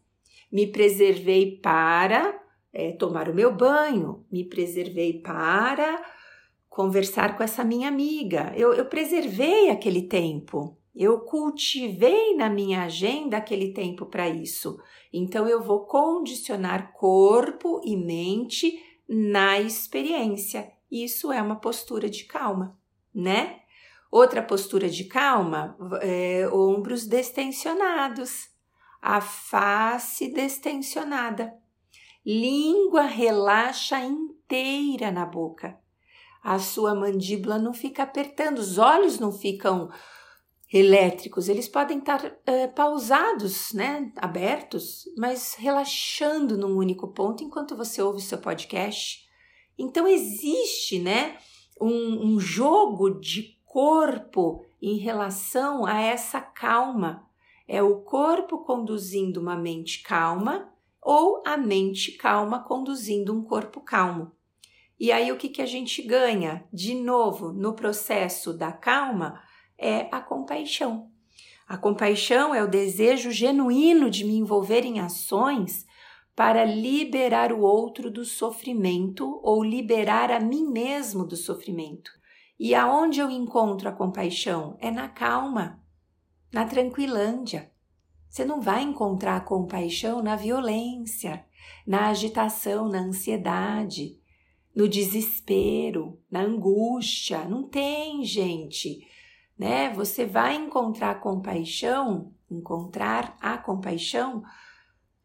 Me 0.51 0.67
preservei 0.67 1.59
para 1.61 2.42
é, 2.73 2.91
tomar 2.93 3.29
o 3.29 3.33
meu 3.33 3.55
banho. 3.55 4.25
Me 4.31 4.43
preservei 4.43 5.21
para 5.21 6.03
conversar 6.67 7.37
com 7.37 7.43
essa 7.43 7.63
minha 7.63 7.87
amiga. 7.87 8.51
Eu, 8.55 8.73
eu 8.73 8.85
preservei 8.85 9.69
aquele 9.69 10.01
tempo. 10.01 10.75
Eu 10.95 11.19
cultivei 11.21 12.35
na 12.35 12.49
minha 12.49 12.83
agenda 12.83 13.37
aquele 13.37 13.73
tempo 13.73 14.07
para 14.07 14.27
isso. 14.27 14.79
Então 15.11 15.47
eu 15.47 15.61
vou 15.61 15.85
condicionar 15.85 16.93
corpo 16.93 17.81
e 17.83 17.95
mente 17.95 18.79
na 19.07 19.59
experiência. 19.59 20.71
Isso 20.91 21.31
é 21.31 21.41
uma 21.41 21.55
postura 21.55 22.09
de 22.09 22.25
calma, 22.25 22.77
né? 23.13 23.59
Outra 24.11 24.43
postura 24.43 24.87
de 24.87 25.05
calma, 25.05 25.75
é, 26.01 26.47
ombros 26.53 27.07
destensionados, 27.07 28.49
a 29.01 29.19
face 29.19 30.31
destensionada, 30.31 31.51
língua 32.25 33.03
relaxa 33.03 33.99
inteira 33.99 35.11
na 35.11 35.25
boca 35.25 35.81
a 36.43 36.59
sua 36.59 36.93
mandíbula 36.93 37.57
não 37.57 37.73
fica 37.73 38.03
apertando, 38.03 38.59
os 38.59 38.77
olhos 38.77 39.17
não 39.17 39.31
ficam 39.31 39.89
elétricos, 40.71 41.47
eles 41.47 41.69
podem 41.69 41.99
estar 41.99 42.35
é, 42.45 42.67
pausados, 42.67 43.71
né, 43.71 44.11
abertos, 44.17 45.05
mas 45.17 45.55
relaxando 45.57 46.57
num 46.57 46.75
único 46.75 47.07
ponto 47.07 47.43
enquanto 47.43 47.77
você 47.77 48.01
ouve 48.01 48.19
seu 48.19 48.39
podcast. 48.39 49.23
Então 49.77 50.05
existe, 50.05 50.99
né, 50.99 51.37
um, 51.79 52.33
um 52.33 52.39
jogo 52.39 53.21
de 53.21 53.57
corpo 53.63 54.65
em 54.81 54.97
relação 54.97 55.85
a 55.85 56.01
essa 56.01 56.41
calma. 56.41 57.25
É 57.65 57.81
o 57.81 58.01
corpo 58.01 58.65
conduzindo 58.65 59.39
uma 59.39 59.55
mente 59.55 60.03
calma 60.03 60.72
ou 61.03 61.43
a 61.45 61.57
mente 61.57 62.13
calma 62.13 62.63
conduzindo 62.63 63.33
um 63.33 63.43
corpo 63.43 63.81
calmo. 63.81 64.31
E 64.99 65.11
aí 65.11 65.31
o 65.31 65.37
que, 65.37 65.49
que 65.49 65.61
a 65.61 65.65
gente 65.65 66.01
ganha? 66.01 66.63
De 66.71 66.95
novo, 66.95 67.51
no 67.51 67.73
processo 67.73 68.53
da 68.53 68.71
calma, 68.71 69.41
é 69.77 70.07
a 70.11 70.21
compaixão. 70.21 71.11
A 71.67 71.77
compaixão 71.77 72.53
é 72.53 72.63
o 72.63 72.69
desejo 72.69 73.31
genuíno 73.31 74.09
de 74.09 74.23
me 74.23 74.37
envolver 74.37 74.85
em 74.85 74.99
ações 74.99 75.85
para 76.35 76.63
liberar 76.63 77.51
o 77.51 77.61
outro 77.61 78.09
do 78.09 78.23
sofrimento 78.23 79.39
ou 79.43 79.63
liberar 79.63 80.31
a 80.31 80.39
mim 80.39 80.67
mesmo 80.67 81.25
do 81.25 81.35
sofrimento. 81.35 82.11
E 82.59 82.73
aonde 82.73 83.19
eu 83.19 83.29
encontro 83.29 83.89
a 83.89 83.91
compaixão? 83.91 84.77
É 84.79 84.89
na 84.89 85.09
calma, 85.09 85.83
na 86.51 86.65
tranquilândia. 86.65 87.72
Você 88.33 88.43
não 88.43 88.59
vai 88.59 88.81
encontrar 88.81 89.45
compaixão 89.45 90.23
na 90.23 90.35
violência, 90.35 91.45
na 91.85 92.07
agitação, 92.07 92.89
na 92.89 92.97
ansiedade 92.97 94.17
no 94.75 94.87
desespero, 94.89 96.19
na 96.31 96.41
angústia. 96.41 97.45
Não 97.45 97.63
tem, 97.63 98.23
gente. 98.23 99.07
Né? 99.57 99.93
Você 99.93 100.25
vai 100.25 100.55
encontrar 100.55 101.19
compaixão, 101.19 102.33
encontrar 102.49 103.37
a 103.39 103.55
compaixão 103.55 104.43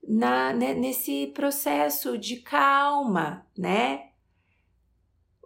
na, 0.07 0.53
né, 0.53 0.75
nesse 0.75 1.29
processo 1.29 2.19
de 2.19 2.37
calma, 2.37 3.47
né? 3.57 4.11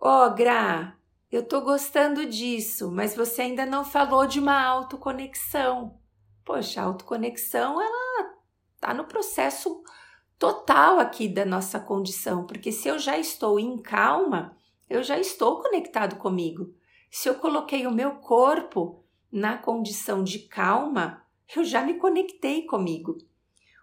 Ó, 0.01 0.27
oh, 0.27 0.35
Gra, 0.35 0.97
eu 1.31 1.47
tô 1.47 1.61
gostando 1.61 2.27
disso, 2.27 2.91
mas 2.91 3.15
você 3.15 3.43
ainda 3.43 3.65
não 3.65 3.85
falou 3.85 4.27
de 4.27 4.41
uma 4.41 4.61
autoconexão. 4.61 6.02
Poxa, 6.45 6.81
a 6.81 6.85
autoconexão, 6.85 7.81
ela 7.81 8.35
tá 8.81 8.93
no 8.93 9.05
processo 9.05 9.83
total 10.39 10.99
aqui 10.99 11.29
da 11.29 11.45
nossa 11.45 11.79
condição, 11.79 12.45
porque 12.45 12.73
se 12.73 12.89
eu 12.89 12.99
já 12.99 13.17
estou 13.17 13.61
em 13.61 13.79
calma, 13.79 14.57
eu 14.91 15.03
já 15.03 15.19
estou 15.19 15.63
conectado 15.63 16.17
comigo. 16.17 16.75
Se 17.11 17.29
eu 17.29 17.37
coloquei 17.37 17.87
o 17.87 17.93
meu 17.93 18.17
corpo 18.17 19.05
na 19.31 19.57
condição 19.57 20.25
de 20.25 20.41
calma, 20.41 21.23
eu 21.55 21.65
já 21.65 21.83
me 21.83 21.95
conectei 21.95 22.67
comigo. 22.67 23.19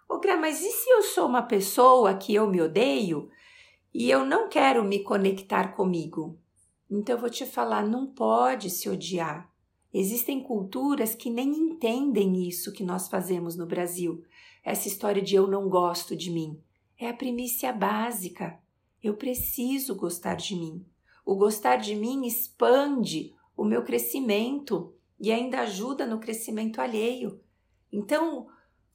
Ô, 0.08 0.18
Gra, 0.18 0.36
mas 0.36 0.60
e 0.60 0.70
se 0.70 0.90
eu 0.90 1.02
sou 1.02 1.26
uma 1.26 1.42
pessoa 1.42 2.14
que 2.14 2.34
eu 2.34 2.46
me 2.46 2.60
odeio 2.60 3.30
e 3.94 4.10
eu 4.10 4.24
não 4.24 4.48
quero 4.48 4.84
me 4.84 5.02
conectar 5.02 5.74
comigo? 5.74 6.38
Então 6.90 7.14
eu 7.16 7.20
vou 7.20 7.30
te 7.30 7.46
falar, 7.46 7.84
não 7.84 8.06
pode 8.06 8.68
se 8.68 8.88
odiar. 8.90 9.49
Existem 9.92 10.42
culturas 10.42 11.14
que 11.14 11.28
nem 11.28 11.50
entendem 11.50 12.46
isso 12.46 12.72
que 12.72 12.84
nós 12.84 13.08
fazemos 13.08 13.56
no 13.56 13.66
Brasil. 13.66 14.22
Essa 14.64 14.88
história 14.88 15.20
de 15.20 15.34
eu 15.34 15.46
não 15.46 15.68
gosto 15.68 16.14
de 16.16 16.30
mim 16.30 16.60
é 16.98 17.08
a 17.08 17.14
primícia 17.14 17.72
básica. 17.72 18.58
Eu 19.02 19.14
preciso 19.16 19.96
gostar 19.96 20.34
de 20.34 20.54
mim. 20.54 20.84
O 21.24 21.34
gostar 21.34 21.76
de 21.76 21.96
mim 21.96 22.26
expande 22.26 23.34
o 23.56 23.64
meu 23.64 23.82
crescimento 23.82 24.94
e 25.18 25.32
ainda 25.32 25.60
ajuda 25.60 26.06
no 26.06 26.20
crescimento 26.20 26.80
alheio. 26.80 27.40
Então, 27.90 28.48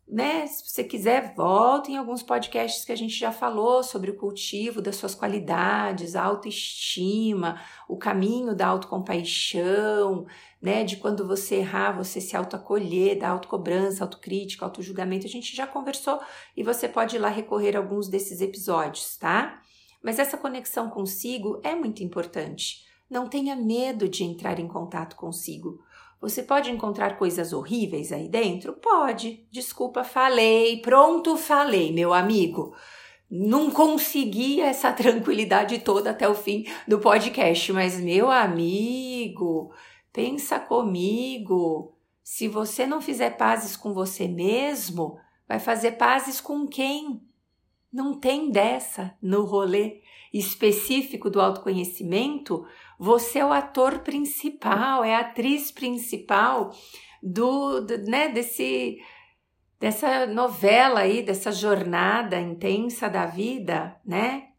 né? 0.08 0.46
Se 0.46 0.70
você 0.70 0.84
quiser, 0.84 1.34
volta 1.34 1.90
em 1.90 1.98
alguns 1.98 2.22
podcasts 2.22 2.86
que 2.86 2.92
a 2.92 2.96
gente 2.96 3.18
já 3.18 3.32
falou 3.32 3.82
sobre 3.82 4.12
o 4.12 4.16
cultivo 4.16 4.82
das 4.82 4.98
suas 4.98 5.16
qualidades, 5.16 6.16
a 6.16 6.24
autoestima, 6.24 7.60
o 7.90 7.98
caminho 7.98 8.56
da 8.56 8.68
autocompaixão, 8.68 10.28
né? 10.62 10.84
De 10.84 10.98
quando 10.98 11.28
você 11.28 11.56
errar, 11.56 11.98
você 11.98 12.22
se 12.22 12.38
autoacolher, 12.38 13.18
da 13.18 13.30
autocobrança, 13.30 14.04
autocrítica, 14.04 14.64
autojulgamento. 14.66 15.26
A 15.26 15.30
gente 15.30 15.56
já 15.56 15.66
conversou 15.66 16.20
e 16.56 16.64
você 16.64 16.88
pode 16.88 17.16
ir 17.16 17.20
lá 17.20 17.30
recorrer 17.30 17.76
a 17.76 17.80
alguns 17.80 18.08
desses 18.08 18.42
episódios, 18.42 19.18
tá? 19.18 19.60
Mas 20.04 20.20
essa 20.20 20.38
conexão 20.38 20.88
consigo 20.90 21.60
é 21.64 21.74
muito 21.74 22.04
importante. 22.04 22.86
Não 23.10 23.28
tenha 23.28 23.56
medo 23.56 24.08
de 24.08 24.24
entrar 24.24 24.60
em 24.60 24.68
contato 24.68 25.16
consigo. 25.16 25.80
Você 26.22 26.42
pode 26.42 26.72
encontrar 26.72 27.18
coisas 27.18 27.54
horríveis 27.54 28.12
aí 28.12 28.28
dentro? 28.28 28.74
Pode. 28.74 29.46
Desculpa, 29.52 30.04
falei. 30.04 30.82
Pronto, 30.82 31.38
falei, 31.38 31.92
meu 31.92 32.14
amigo. 32.14 32.76
Não 33.30 33.70
consegui 33.70 34.62
essa 34.62 34.92
tranquilidade 34.94 35.80
toda 35.80 36.12
até 36.12 36.28
o 36.28 36.36
fim 36.36 36.66
do 36.88 37.00
podcast, 37.00 37.72
mas 37.74 38.00
meu 38.00 38.32
amigo, 38.32 39.74
pensa 40.14 40.60
comigo. 40.60 41.96
Se 42.24 42.48
você 42.48 42.88
não 42.88 43.02
fizer 43.02 43.32
pazes 43.32 43.76
com 43.76 43.94
você 43.94 44.28
mesmo, 44.28 45.20
vai 45.48 45.60
fazer 45.60 45.92
pazes 45.92 46.42
com 46.42 46.66
quem? 46.66 47.22
Não 47.92 48.20
tem 48.20 48.50
dessa 48.50 49.16
no 49.22 49.46
rolê 49.46 50.02
específico 50.40 51.30
do 51.30 51.40
autoconhecimento, 51.40 52.66
você 53.00 53.40
é 53.40 53.46
o 53.46 53.54
ator 53.54 54.00
principal, 54.00 55.04
é 55.04 55.16
a 55.16 55.22
atriz 55.22 55.72
principal 55.72 56.72
do, 57.24 57.82
do 57.82 57.98
né, 58.00 58.30
desse 58.30 58.98
dessa 59.80 60.26
novela 60.26 61.02
aí, 61.02 61.22
dessa 61.22 61.52
jornada 61.52 62.40
intensa 62.40 63.10
da 63.10 63.26
vida, 63.26 64.00
né? 64.06 64.50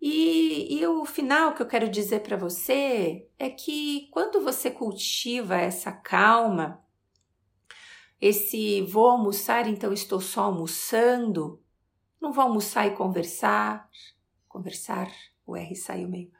E, 0.00 0.78
e 0.78 0.86
o 0.86 1.04
final 1.04 1.54
que 1.54 1.60
eu 1.62 1.66
quero 1.66 1.88
dizer 1.88 2.20
para 2.20 2.36
você 2.36 3.28
é 3.38 3.50
que 3.50 4.08
quando 4.10 4.40
você 4.40 4.70
cultiva 4.70 5.56
essa 5.56 5.92
calma, 5.92 6.82
esse 8.18 8.80
vou 8.82 9.10
almoçar, 9.10 9.68
então 9.68 9.92
estou 9.92 10.20
só 10.20 10.44
almoçando, 10.44 11.62
não 12.20 12.32
vou 12.32 12.44
almoçar 12.44 12.86
e 12.86 12.96
conversar, 12.96 13.88
conversar, 14.50 15.08
o 15.46 15.56
R 15.56 15.74
saiu 15.76 16.08
meio 16.08 16.30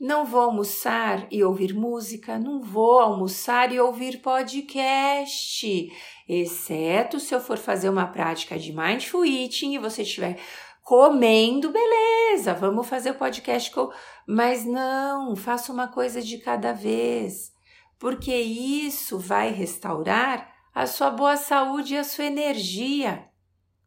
Não 0.00 0.24
vou 0.24 0.40
almoçar 0.40 1.28
e 1.30 1.44
ouvir 1.44 1.74
música, 1.74 2.38
não 2.38 2.62
vou 2.62 2.98
almoçar 2.98 3.70
e 3.70 3.78
ouvir 3.78 4.20
podcast, 4.20 5.92
exceto 6.26 7.20
se 7.20 7.34
eu 7.34 7.40
for 7.40 7.58
fazer 7.58 7.90
uma 7.90 8.06
prática 8.06 8.58
de 8.58 8.72
mindful 8.72 9.24
eating 9.24 9.74
e 9.74 9.78
você 9.78 10.02
estiver 10.02 10.40
comendo, 10.82 11.70
beleza, 11.70 12.54
vamos 12.54 12.88
fazer 12.88 13.10
o 13.10 13.18
podcast 13.18 13.70
com. 13.70 13.92
Mas 14.26 14.64
não, 14.64 15.36
faça 15.36 15.72
uma 15.72 15.88
coisa 15.88 16.20
de 16.20 16.38
cada 16.38 16.72
vez, 16.72 17.52
porque 17.98 18.34
isso 18.34 19.18
vai 19.18 19.50
restaurar 19.50 20.50
a 20.74 20.86
sua 20.86 21.10
boa 21.10 21.36
saúde 21.36 21.94
e 21.94 21.98
a 21.98 22.04
sua 22.04 22.24
energia. 22.24 23.28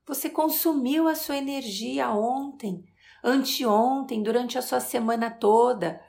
Você 0.05 0.29
consumiu 0.29 1.07
a 1.07 1.15
sua 1.15 1.35
energia 1.35 2.11
ontem 2.11 2.85
anteontem, 3.25 4.21
durante 4.21 4.57
a 4.57 4.61
sua 4.61 4.79
semana 4.79 5.31
toda, 5.31 5.99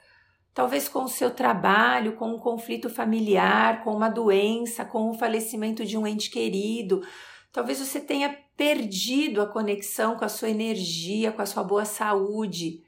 talvez 0.53 0.89
com 0.89 1.05
o 1.05 1.09
seu 1.09 1.31
trabalho, 1.31 2.17
com 2.17 2.29
um 2.35 2.39
conflito 2.39 2.91
familiar, 2.91 3.83
com 3.83 3.95
uma 3.95 4.09
doença, 4.09 4.85
com 4.85 5.11
o 5.11 5.15
falecimento 5.15 5.85
de 5.85 5.97
um 5.97 6.07
ente 6.07 6.31
querido. 6.31 7.03
Talvez 7.53 7.81
você 7.81 8.01
tenha 8.01 8.39
perdido 8.57 9.41
a 9.41 9.47
conexão 9.47 10.17
com 10.17 10.25
a 10.25 10.29
sua 10.29 10.51
energia, 10.51 11.33
com 11.33 11.43
a 11.43 11.47
sua 11.47 11.65
boa 11.65 11.85
saúde. 11.85 12.83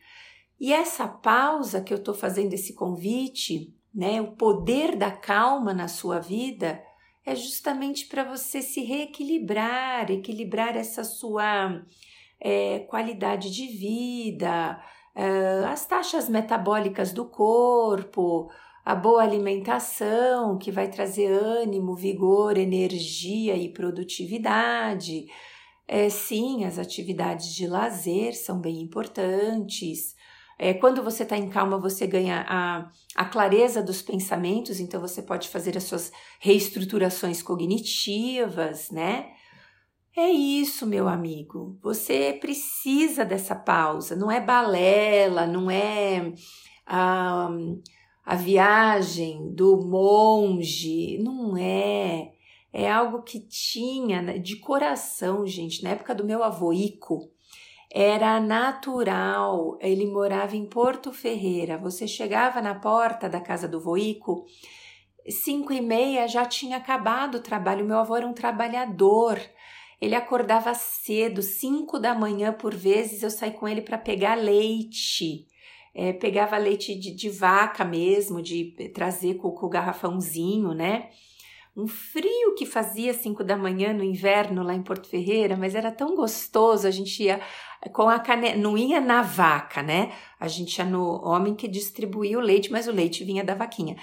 E 0.61 0.73
essa 0.73 1.07
pausa 1.07 1.81
que 1.81 1.93
eu 1.93 1.99
estou 1.99 2.15
fazendo, 2.15 2.53
esse 2.53 2.75
convite, 2.75 3.75
né, 3.95 4.21
o 4.21 4.33
poder 4.33 4.97
da 4.97 5.11
calma 5.11 5.73
na 5.73 5.89
sua 5.89 6.19
vida, 6.19 6.83
é 7.25 7.35
justamente 7.35 8.07
para 8.07 8.25
você 8.25 8.63
se 8.63 8.81
reequilibrar, 8.83 10.11
equilibrar 10.11 10.77
essa 10.77 11.05
sua 11.05 11.83
é, 12.41 12.81
qualidade 12.81 13.51
de 13.51 13.67
vida, 13.67 14.81
é, 15.15 15.65
as 15.67 15.85
taxas 15.85 16.29
metabólicas 16.29 17.13
do 17.13 17.25
corpo, 17.25 18.51
a 18.85 18.95
boa 18.95 19.23
alimentação 19.23 20.57
que 20.57 20.71
vai 20.71 20.89
trazer 20.89 21.27
ânimo, 21.27 21.95
vigor, 21.95 22.57
energia 22.57 23.57
e 23.57 23.73
produtividade. 23.73 25.27
É, 25.87 26.09
sim, 26.09 26.65
as 26.65 26.79
atividades 26.79 27.55
de 27.55 27.67
lazer 27.67 28.35
são 28.35 28.61
bem 28.61 28.81
importantes. 28.81 30.15
É, 30.59 30.75
quando 30.75 31.03
você 31.03 31.23
está 31.23 31.37
em 31.37 31.49
calma, 31.49 31.79
você 31.79 32.07
ganha 32.07 32.45
a, 32.49 32.91
a 33.15 33.25
clareza 33.25 33.83
dos 33.83 34.03
pensamentos, 34.03 34.81
então 34.81 35.01
você 35.01 35.23
pode 35.23 35.49
fazer 35.49 35.77
as 35.77 35.85
suas 35.85 36.11
reestruturações 36.41 37.43
cognitivas, 37.43 38.91
né? 38.91 39.33
É 40.21 40.31
isso, 40.31 40.85
meu 40.85 41.07
amigo. 41.07 41.79
Você 41.81 42.37
precisa 42.41 43.25
dessa 43.25 43.55
pausa. 43.55 44.17
Não 44.17 44.29
é 44.29 44.41
balela, 44.41 45.47
não 45.47 45.71
é 45.71 46.33
a, 46.85 47.49
a 48.27 48.35
viagem 48.35 49.55
do 49.55 49.77
monge, 49.77 51.19
não 51.19 51.57
é. 51.57 52.33
É 52.73 52.91
algo 52.91 53.23
que 53.23 53.39
tinha 53.39 54.41
de 54.41 54.57
coração, 54.57 55.47
gente. 55.47 55.85
Na 55.85 55.91
época 55.91 56.17
do 56.17 56.25
meu 56.25 56.43
avô 56.43 56.73
Ico, 56.73 57.31
era 57.89 58.41
natural. 58.41 59.79
Ele 59.81 60.05
morava 60.05 60.57
em 60.57 60.67
Porto 60.67 61.13
Ferreira. 61.13 61.79
Você 61.79 62.09
chegava 62.09 62.61
na 62.61 62.75
porta 62.75 63.29
da 63.29 63.41
casa 63.41 63.69
do 63.69 63.81
Voico, 63.81 64.47
cinco 65.31 65.73
e 65.73 65.81
meia 65.81 66.27
já 66.27 66.45
tinha 66.45 66.79
acabado 66.79 67.37
o 67.37 67.41
trabalho. 67.41 67.87
Meu 67.87 67.99
avô 67.99 68.17
era 68.17 68.27
um 68.27 68.35
trabalhador. 68.35 69.39
Ele 70.01 70.15
acordava 70.15 70.73
cedo, 70.75 71.43
5 71.43 71.99
da 71.99 72.15
manhã 72.15 72.53
por 72.53 72.75
vezes, 72.75 73.23
eu 73.23 73.31
saí 73.31 73.51
com 73.51 73.67
ele 73.67 73.81
para 73.81 73.99
pegar 73.99 74.37
leite. 74.37 75.47
É, 75.95 76.13
pegava 76.13 76.57
leite 76.57 76.95
de, 76.95 77.11
de, 77.11 77.29
vaca 77.29 77.85
mesmo, 77.85 78.41
de 78.41 78.73
trazer 78.95 79.35
com, 79.35 79.51
com 79.51 79.67
o 79.67 79.71
garrafãozinho, 79.71 80.73
né? 80.73 81.09
Um 81.77 81.89
frio 81.89 82.55
que 82.57 82.67
fazia 82.67 83.13
5 83.13 83.43
da 83.43 83.57
manhã 83.57 83.93
no 83.93 84.05
inverno 84.05 84.63
lá 84.63 84.75
em 84.75 84.83
Porto 84.83 85.09
Ferreira, 85.09 85.57
mas 85.57 85.75
era 85.75 85.91
tão 85.91 86.15
gostoso. 86.15 86.87
A 86.87 86.91
gente 86.91 87.23
ia 87.23 87.41
com 87.93 88.09
a 88.09 88.19
caneta, 88.19 88.57
não 88.57 88.77
ia 88.77 89.01
na 89.01 89.23
vaca, 89.23 89.83
né? 89.83 90.13
A 90.39 90.49
gente 90.49 90.77
ia 90.77 90.85
no 90.85 91.25
homem 91.25 91.55
que 91.55 91.69
distribuía 91.69 92.39
o 92.39 92.43
leite, 92.43 92.71
mas 92.71 92.87
o 92.87 92.93
leite 92.93 93.25
vinha 93.25 93.45
da 93.45 93.55
vaquinha. 93.55 93.97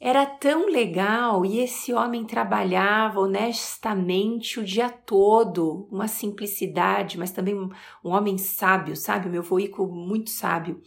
Era 0.00 0.24
tão 0.24 0.70
legal 0.70 1.44
e 1.44 1.58
esse 1.58 1.92
homem 1.92 2.24
trabalhava 2.24 3.18
honestamente 3.18 4.60
o 4.60 4.64
dia 4.64 4.88
todo, 4.88 5.88
uma 5.90 6.06
simplicidade, 6.06 7.18
mas 7.18 7.32
também 7.32 7.54
um, 7.54 7.68
um 8.04 8.10
homem 8.10 8.38
sábio, 8.38 8.94
sabe? 8.94 9.26
O 9.26 9.30
meu 9.30 9.42
voico 9.42 9.88
muito 9.88 10.30
sábio. 10.30 10.80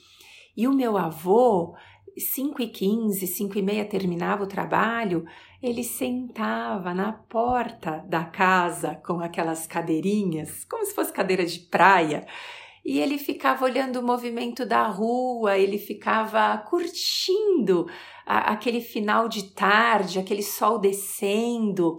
E 0.55 0.65
o 0.65 0.73
meu 0.73 0.97
avô, 0.97 1.75
5 2.17 2.61
e 2.61 2.67
15, 2.67 3.27
5 3.27 3.57
e 3.57 3.61
meia 3.61 3.83
terminava 3.83 4.43
o 4.43 4.47
trabalho, 4.47 5.25
ele 5.61 5.83
sentava 5.83 6.93
na 6.93 7.11
porta 7.11 8.05
da 8.07 8.23
casa 8.23 8.95
com 8.95 9.19
aquelas 9.19 9.67
cadeirinhas, 9.67 10.63
como 10.63 10.85
se 10.85 10.95
fosse 10.95 11.11
cadeira 11.11 11.45
de 11.45 11.59
praia, 11.59 12.25
e 12.83 12.99
ele 12.99 13.17
ficava 13.17 13.63
olhando 13.65 13.99
o 13.99 14.03
movimento 14.03 14.65
da 14.65 14.87
rua, 14.87 15.57
ele 15.57 15.77
ficava 15.77 16.57
curtindo 16.57 17.87
a, 18.31 18.53
aquele 18.53 18.79
final 18.79 19.27
de 19.27 19.51
tarde, 19.51 20.17
aquele 20.17 20.41
sol 20.41 20.79
descendo. 20.79 21.97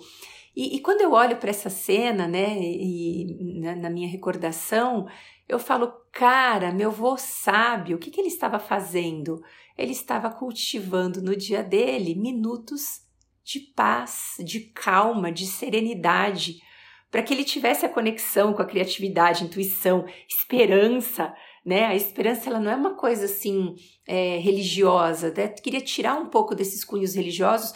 E, 0.57 0.77
e 0.77 0.81
quando 0.81 1.03
eu 1.03 1.13
olho 1.13 1.37
para 1.37 1.51
essa 1.51 1.69
cena, 1.69 2.27
né, 2.27 2.59
e, 2.59 3.61
na, 3.61 3.77
na, 3.77 3.91
minha 3.91 4.09
recordação, 4.09 5.07
eu 5.47 5.59
falo, 5.59 5.93
cara, 6.11 6.73
meu 6.73 6.91
vô 6.91 7.19
sabe 7.19 7.95
o 7.95 7.99
que, 7.99 8.11
que 8.11 8.19
ele 8.19 8.29
estava 8.29 8.59
fazendo. 8.59 9.43
Ele 9.77 9.93
estava 9.93 10.31
cultivando 10.31 11.21
no 11.21 11.37
dia 11.37 11.63
dele 11.63 12.15
minutos 12.15 13.03
de 13.45 13.61
paz, 13.61 14.37
de 14.43 14.61
calma, 14.61 15.31
de 15.31 15.47
serenidade 15.47 16.63
para 17.11 17.23
que 17.23 17.35
ele 17.35 17.45
tivesse 17.45 17.85
a 17.85 17.91
conexão 17.91 18.55
com 18.55 18.63
a 18.63 18.65
criatividade, 18.65 19.45
intuição, 19.45 20.07
esperança, 20.27 21.35
né? 21.65 21.87
A 21.87 21.95
esperança 21.95 22.49
ela 22.49 22.61
não 22.61 22.71
é 22.71 22.77
uma 22.77 22.95
coisa 22.95 23.27
assim 23.27 23.75
é, 24.07 24.39
religiosa, 24.39 25.33
né? 25.37 25.49
queria 25.49 25.81
tirar 25.81 26.15
um 26.15 26.27
pouco 26.27 26.55
desses 26.55 26.85
cunhos 26.85 27.15
religiosos, 27.15 27.73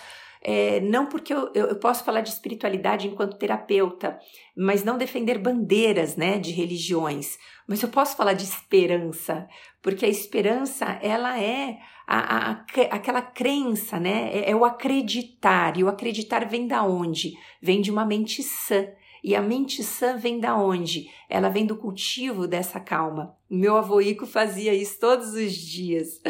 é, 0.48 0.80
não 0.80 1.06
porque 1.06 1.34
eu, 1.34 1.50
eu, 1.54 1.74
posso 1.76 2.04
falar 2.04 2.20
de 2.20 2.28
espiritualidade 2.28 3.08
enquanto 3.08 3.36
terapeuta, 3.36 4.16
mas 4.56 4.84
não 4.84 4.96
defender 4.96 5.38
bandeiras, 5.38 6.14
né, 6.14 6.38
de 6.38 6.52
religiões, 6.52 7.36
mas 7.66 7.82
eu 7.82 7.88
posso 7.88 8.16
falar 8.16 8.34
de 8.34 8.44
esperança, 8.44 9.48
porque 9.82 10.04
a 10.04 10.08
esperança 10.08 10.84
ela 11.02 11.36
é 11.40 11.78
a, 12.06 12.18
a, 12.18 12.50
a, 12.52 12.64
aquela 12.92 13.22
crença, 13.22 13.98
né, 13.98 14.30
é, 14.32 14.50
é 14.50 14.54
o 14.54 14.64
acreditar, 14.64 15.76
e 15.76 15.82
o 15.82 15.88
acreditar 15.88 16.46
vem 16.46 16.68
da 16.68 16.84
onde? 16.84 17.32
Vem 17.60 17.80
de 17.80 17.90
uma 17.90 18.06
mente 18.06 18.40
sã, 18.42 18.86
e 19.22 19.34
a 19.34 19.42
mente 19.42 19.82
sã 19.82 20.16
vem 20.16 20.38
da 20.38 20.56
onde? 20.56 21.10
Ela 21.28 21.48
vem 21.48 21.66
do 21.66 21.76
cultivo 21.76 22.46
dessa 22.46 22.80
calma. 22.80 23.36
Meu 23.48 23.76
avô 23.76 24.00
Ico 24.00 24.26
fazia 24.26 24.74
isso 24.74 24.98
todos 25.00 25.34
os 25.34 25.52
dias. 25.52 26.20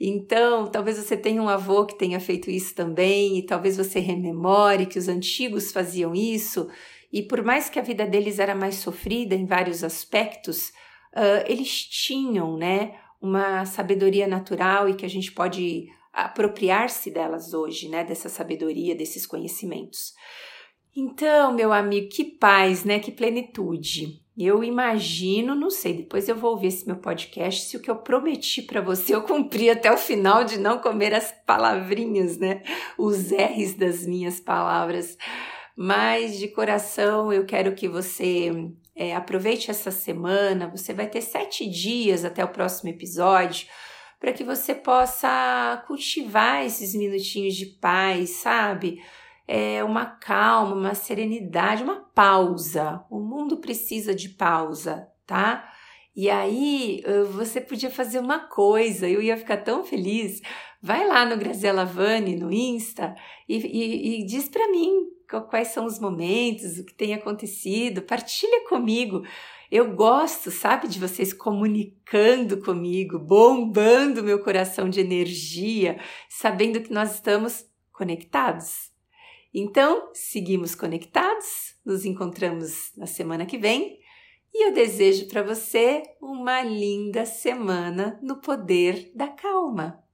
Então, 0.00 0.66
talvez 0.66 0.98
você 0.98 1.16
tenha 1.16 1.42
um 1.42 1.48
avô 1.48 1.86
que 1.86 1.96
tenha 1.96 2.20
feito 2.20 2.50
isso 2.50 2.74
também, 2.74 3.38
e 3.38 3.42
talvez 3.42 3.76
você 3.76 3.98
rememore 3.98 4.86
que 4.86 4.98
os 4.98 5.08
antigos 5.08 5.72
faziam 5.72 6.14
isso, 6.14 6.68
e 7.12 7.22
por 7.22 7.42
mais 7.42 7.70
que 7.70 7.78
a 7.78 7.82
vida 7.82 8.04
deles 8.06 8.38
era 8.38 8.54
mais 8.54 8.74
sofrida 8.76 9.34
em 9.34 9.46
vários 9.46 9.82
aspectos, 9.82 10.68
uh, 11.14 11.44
eles 11.46 11.82
tinham, 11.84 12.56
né, 12.56 12.94
uma 13.20 13.64
sabedoria 13.64 14.26
natural 14.26 14.88
e 14.88 14.94
que 14.94 15.06
a 15.06 15.08
gente 15.08 15.32
pode 15.32 15.88
apropriar-se 16.12 17.10
delas 17.10 17.54
hoje, 17.54 17.88
né, 17.88 18.04
dessa 18.04 18.28
sabedoria, 18.28 18.94
desses 18.94 19.26
conhecimentos. 19.26 20.12
Então, 20.96 21.52
meu 21.52 21.74
amigo, 21.74 22.08
que 22.08 22.24
paz, 22.24 22.82
né? 22.82 22.98
Que 22.98 23.12
plenitude. 23.12 24.22
Eu 24.36 24.64
imagino, 24.64 25.54
não 25.54 25.70
sei, 25.70 25.94
depois 25.94 26.28
eu 26.28 26.36
vou 26.36 26.52
ouvir 26.52 26.68
esse 26.68 26.86
meu 26.86 26.96
podcast 26.96 27.62
se 27.64 27.76
o 27.76 27.80
que 27.80 27.90
eu 27.90 27.96
prometi 27.96 28.60
para 28.62 28.82
você 28.82 29.14
eu 29.14 29.22
cumpri 29.22 29.70
até 29.70 29.90
o 29.90 29.96
final 29.96 30.44
de 30.44 30.58
não 30.58 30.78
comer 30.78 31.14
as 31.14 31.32
palavrinhas, 31.46 32.38
né? 32.38 32.62
Os 32.98 33.30
R's 33.30 33.74
das 33.74 34.06
minhas 34.06 34.40
palavras. 34.40 35.18
Mas 35.76 36.38
de 36.38 36.48
coração 36.48 37.30
eu 37.30 37.44
quero 37.44 37.74
que 37.74 37.88
você 37.88 38.50
é, 38.94 39.14
aproveite 39.14 39.70
essa 39.70 39.90
semana. 39.90 40.68
Você 40.68 40.94
vai 40.94 41.08
ter 41.08 41.20
sete 41.20 41.68
dias 41.68 42.24
até 42.24 42.42
o 42.42 42.48
próximo 42.48 42.88
episódio 42.88 43.66
para 44.18 44.32
que 44.32 44.42
você 44.42 44.74
possa 44.74 45.82
cultivar 45.86 46.64
esses 46.64 46.94
minutinhos 46.94 47.54
de 47.54 47.66
paz, 47.66 48.30
sabe? 48.30 48.98
É, 49.46 49.82
uma 49.84 50.06
calma, 50.06 50.74
uma 50.74 50.94
serenidade, 50.94 51.82
uma 51.82 52.00
pausa. 52.14 53.04
O 53.10 53.20
mundo 53.20 53.58
precisa 53.58 54.14
de 54.14 54.30
pausa, 54.30 55.08
tá? 55.26 55.72
E 56.14 56.30
aí 56.30 57.02
você 57.32 57.60
podia 57.60 57.90
fazer 57.90 58.18
uma 58.18 58.38
coisa, 58.38 59.06
eu 59.06 59.20
ia 59.20 59.36
ficar 59.36 59.58
tão 59.58 59.84
feliz. 59.84 60.40
Vai 60.80 61.06
lá 61.06 61.26
no 61.26 61.36
Graziela 61.36 61.84
Vani 61.84 62.36
no 62.36 62.50
Insta 62.50 63.14
e, 63.46 63.56
e, 63.58 64.20
e 64.20 64.26
diz 64.26 64.48
para 64.48 64.70
mim 64.70 65.10
quais 65.50 65.68
são 65.68 65.84
os 65.84 65.98
momentos, 65.98 66.78
o 66.78 66.86
que 66.86 66.94
tem 66.94 67.12
acontecido. 67.12 68.00
Partilha 68.00 68.66
comigo. 68.66 69.22
Eu 69.70 69.94
gosto, 69.94 70.50
sabe, 70.50 70.88
de 70.88 70.98
vocês 70.98 71.32
comunicando 71.32 72.62
comigo, 72.62 73.18
bombando 73.18 74.22
meu 74.22 74.42
coração 74.42 74.88
de 74.88 75.00
energia, 75.00 75.98
sabendo 76.28 76.80
que 76.80 76.92
nós 76.92 77.14
estamos 77.14 77.66
conectados. 77.92 78.95
Então, 79.52 80.10
seguimos 80.12 80.74
conectados, 80.74 81.76
nos 81.84 82.04
encontramos 82.04 82.92
na 82.96 83.06
semana 83.06 83.46
que 83.46 83.58
vem 83.58 83.98
e 84.52 84.66
eu 84.66 84.72
desejo 84.72 85.28
para 85.28 85.42
você 85.42 86.02
uma 86.20 86.62
linda 86.62 87.26
semana 87.26 88.18
no 88.22 88.40
poder 88.40 89.12
da 89.14 89.28
calma. 89.28 90.05